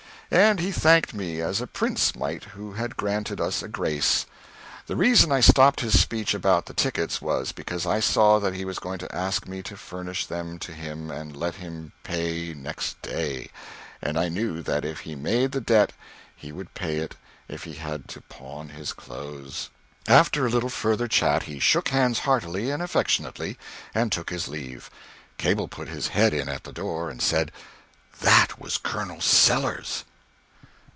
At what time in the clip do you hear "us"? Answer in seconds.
3.41-3.61